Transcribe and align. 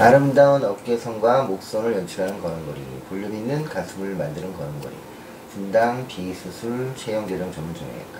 아름다운 0.00 0.64
어깨선과 0.64 1.42
목선을 1.42 1.94
연출하는 1.94 2.40
걸음걸이, 2.40 2.80
볼륨 3.10 3.34
있는 3.34 3.66
가슴을 3.66 4.14
만드는 4.14 4.56
걸음걸이, 4.56 4.94
분당 5.52 6.08
비수술 6.08 6.90
체형 6.96 7.26
교정 7.26 7.52
전문 7.52 7.74
정형외과. 7.74 8.18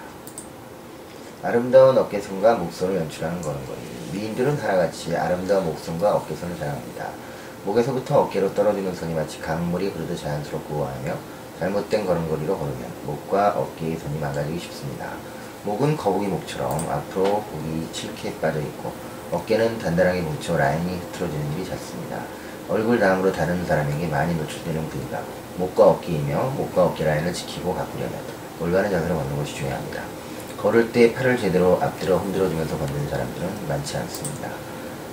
아름다운 1.42 1.96
어깨선과 1.96 2.56
목선을 2.56 2.96
연출하는 2.96 3.40
걸음걸이. 3.40 3.78
미인들은 4.12 4.58
하나같이 4.58 5.16
아름다운 5.16 5.64
목선과 5.64 6.16
어깨선을 6.16 6.58
자랑합니다. 6.58 7.08
목에서부터 7.64 8.24
어깨로 8.24 8.52
떨어지는 8.52 8.94
선이 8.94 9.14
마치 9.14 9.40
강물이 9.40 9.88
흐르듯 9.88 10.20
자연스럽고 10.20 10.74
우아하며 10.80 11.16
잘못된 11.60 12.04
걸음걸이로 12.04 12.58
걸으면 12.58 12.92
목과 13.06 13.52
어깨의 13.56 13.96
선이 13.96 14.18
망가지기 14.18 14.58
쉽습니다. 14.58 15.12
목은 15.64 15.96
거북이 15.96 16.26
목처럼 16.26 16.72
앞으로 16.90 17.24
목이 17.24 17.90
칠게 17.90 18.34
빠져 18.38 18.60
있고 18.60 18.92
어깨는 19.30 19.78
단단하게 19.78 20.22
뭉쳐 20.22 20.56
라인이 20.56 20.96
흐트러지는 20.96 21.52
일이 21.52 21.64
잦습니다. 21.64 22.18
얼굴 22.68 22.98
다음으로 22.98 23.32
다른 23.32 23.64
사람에게 23.64 24.08
많이 24.08 24.34
노출되는 24.34 24.88
부위가 24.88 25.22
목과 25.56 25.90
어깨이며 25.90 26.54
목과 26.56 26.86
어깨 26.86 27.04
라인을 27.04 27.32
지키고 27.32 27.74
가꾸려면 27.74 28.18
올바른 28.60 28.90
자세로 28.90 29.16
걷는 29.16 29.36
것이 29.36 29.54
중요합니다. 29.54 30.02
걸을 30.58 30.92
때 30.92 31.12
팔을 31.14 31.38
제대로 31.38 31.78
앞뒤로 31.80 32.18
흔들어주면서 32.18 32.76
걷는 32.76 33.08
사람들은 33.08 33.68
많지 33.68 33.96
않습니다. 33.98 34.50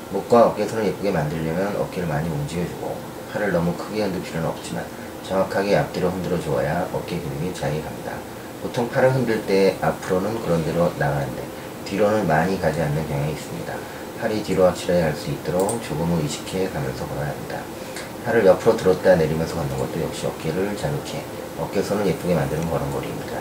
목과 0.10 0.48
어깨 0.48 0.68
선을 0.68 0.86
예쁘게 0.86 1.12
만들려면 1.12 1.76
어깨를 1.77 2.08
많이 2.08 2.27
움직여주고 2.27 2.98
팔을 3.32 3.52
너무 3.52 3.74
크게 3.74 4.02
흔들 4.04 4.22
필요는 4.24 4.49
없지만 4.49 4.84
정확하게 5.24 5.77
앞뒤로 5.77 6.10
흔들어 6.10 6.40
주어야 6.40 6.90
어깨 6.91 7.20
근육이 7.20 7.54
자리 7.54 7.82
갑니다. 7.82 8.13
보통 8.62 8.90
팔을 8.90 9.13
흔들 9.13 9.46
때 9.46 9.77
앞으로는 9.82 10.41
그런대로 10.41 10.91
나가는데 10.98 11.44
뒤로는 11.86 12.27
많이 12.27 12.60
가지 12.60 12.82
않는 12.82 13.08
경향이 13.08 13.32
있습니다. 13.32 13.74
팔이 14.20 14.41
뒤로 14.44 14.66
확실하게 14.66 15.02
갈 15.02 15.16
수 15.16 15.30
있도록 15.30 15.81
조금은 15.84 16.21
의식해 16.23 16.70
가면서 16.70 17.05
걸어야 17.07 17.30
합니다. 17.30 17.59
팔을 18.26 18.45
옆으로 18.45 18.76
들었다 18.76 19.16
내리면서 19.16 19.55
걷는 19.55 19.77
것도 19.77 20.01
역시 20.01 20.26
어깨를 20.26 20.76
자극해 20.76 21.24
어깨선을 21.59 22.05
예쁘게 22.07 22.34
만드는 22.35 22.70
걸음걸이입니다. 22.70 23.37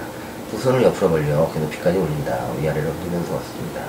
두 0.50 0.58
손을 0.58 0.83
옆으로 0.84 1.10
벌려 1.10 1.41
어깨 1.41 1.58
높이까지 1.58 1.98
올린다. 1.98 2.46
위아래로 2.60 2.91
흔들면서 2.91 3.33
걷습니다. 3.33 3.80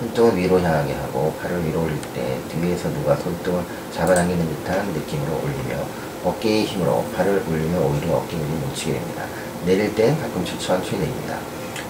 손등을 0.00 0.36
위로 0.36 0.58
향하게 0.60 0.94
하고 0.94 1.32
팔을 1.40 1.64
위로 1.66 1.82
올릴 1.84 2.00
때 2.14 2.38
뒤에서 2.48 2.88
누가 2.90 3.14
손등을 3.16 3.62
잡아당기는 3.92 4.48
듯한 4.48 4.86
느낌으로 4.92 5.42
올리며 5.44 5.84
어깨의 6.24 6.64
힘으로 6.64 7.04
팔을 7.14 7.44
올리면 7.48 7.82
오히려 7.82 8.16
어깨 8.16 8.36
근육이 8.36 8.60
뭉치게 8.66 8.92
됩니다. 8.94 9.24
내릴 9.66 9.94
땐 9.94 10.18
가끔 10.20 10.44
천천히 10.44 10.98
내립니다. 10.98 11.38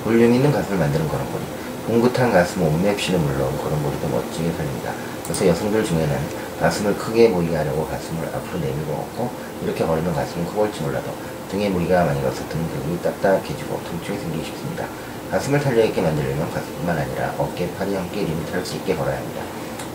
볼륨 0.04 0.34
있는 0.34 0.50
가슴을 0.50 0.78
만드는 0.78 1.08
걸음걸이. 1.08 1.44
봉긋한 1.90 2.30
가슴 2.30 2.62
옷맵시는 2.62 3.20
물론 3.20 3.58
걸음걸이도 3.58 4.08
멋지게 4.10 4.52
살립니다. 4.52 4.92
그래서 5.24 5.44
여성들 5.48 5.84
중에는 5.84 6.16
가슴을 6.60 6.96
크게 6.96 7.32
보이게 7.32 7.56
하려고 7.56 7.84
가슴을 7.84 8.28
앞으로 8.28 8.60
내밀고 8.60 8.94
걷고 8.94 9.30
이렇게 9.64 9.84
걸으면 9.84 10.14
가슴은 10.14 10.46
커 10.46 10.52
보일지 10.52 10.82
몰라도 10.82 11.10
등에 11.50 11.68
무리가 11.68 12.04
많이 12.04 12.22
가서 12.22 12.48
등 12.48 12.64
근육이 12.68 13.02
딱딱해지고 13.02 13.80
통증이 13.82 14.18
생기기 14.20 14.44
쉽습니다. 14.44 14.86
가슴을 15.32 15.58
탄력 15.58 15.84
있게 15.86 16.00
만들려면 16.00 16.48
가슴뿐만 16.52 16.96
아니라 16.96 17.34
어깨, 17.36 17.68
팔이 17.74 17.92
함께 17.92 18.20
리미트할 18.20 18.64
수 18.64 18.76
있게 18.76 18.94
걸어야 18.94 19.16
합니다. 19.16 19.42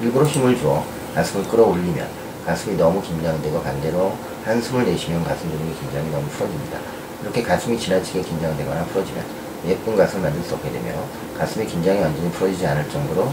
일부러 0.02 0.26
힘을 0.26 0.58
주어 0.58 0.84
가슴을 1.16 1.48
끌어올리면 1.48 2.10
가슴이 2.46 2.76
너무 2.76 3.02
긴장되고 3.02 3.62
반대로 3.64 4.18
한숨을 4.44 4.84
내쉬면 4.84 5.24
가슴 5.24 5.50
근육이 5.50 5.74
긴장이 5.80 6.12
너무 6.12 6.28
풀어집니다. 6.28 6.78
이렇게 7.24 7.42
가슴이 7.42 7.80
지나치게 7.80 8.22
긴장되거나 8.22 8.84
풀어지면 8.84 9.45
예쁜 9.66 9.96
가슴을 9.96 10.24
만들 10.24 10.44
수 10.44 10.56
없게 10.56 10.72
되며 10.72 10.94
가슴의 11.38 11.68
긴장이 11.68 12.00
완전히 12.02 12.32
풀어지지 12.32 12.66
않을 12.68 12.90
정도로 12.90 13.32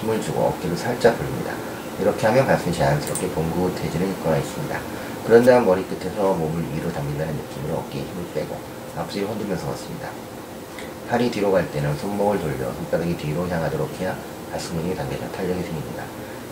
힘을 0.00 0.20
주고 0.20 0.42
어깨를 0.42 0.76
살짝 0.76 1.16
돌립니다. 1.16 1.52
이렇게 2.00 2.26
하면 2.26 2.46
가슴이 2.46 2.74
자연스럽게 2.74 3.28
봉긋해지는 3.30 4.14
효과가 4.16 4.38
있습니다. 4.38 4.80
그런 5.26 5.44
다음 5.44 5.64
머리끝에서 5.64 6.34
몸을 6.34 6.64
위로 6.74 6.92
당긴다는 6.92 7.34
느낌으로 7.34 7.78
어깨에 7.78 8.02
힘을 8.02 8.24
빼고 8.34 8.56
앞뒤로 8.96 9.28
흔들면서 9.28 9.66
걷습니다. 9.66 10.08
팔이 11.08 11.30
뒤로 11.30 11.52
갈 11.52 11.70
때는 11.70 11.96
손목을 11.98 12.40
돌려 12.40 12.72
손바닥이 12.72 13.16
뒤로 13.16 13.46
향하도록 13.48 14.00
해야 14.00 14.16
가슴 14.50 14.76
근육이 14.76 14.94
당겨져 14.94 15.28
탄력이 15.32 15.62
생깁니다. 15.62 16.04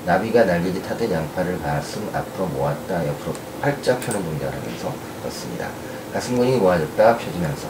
나비가 0.05 0.45
날개짓 0.45 0.91
하듯 0.91 1.11
양팔을 1.11 1.63
가슴 1.63 2.09
앞으로 2.13 2.47
모았다 2.47 3.07
옆으로 3.07 3.35
활짝 3.61 4.01
펴는 4.01 4.23
동작을 4.25 4.59
하면서 4.59 4.93
걷습니다. 5.23 5.69
가슴 6.13 6.37
근육이 6.37 6.59
모아졌다 6.59 7.19
펴지면서 7.19 7.69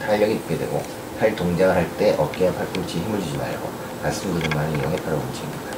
탄력이 0.00 0.34
있게 0.34 0.58
되고 0.58 0.82
팔 1.18 1.34
동작을 1.34 1.74
할 1.74 1.88
때 1.98 2.14
어깨와 2.16 2.52
팔꿈치에 2.52 3.02
힘을 3.02 3.20
주지 3.20 3.36
말고 3.36 3.68
가슴 4.02 4.32
근육만을 4.32 4.78
이용해 4.78 4.96
팔을 4.96 5.18
움직입니다. 5.18 5.77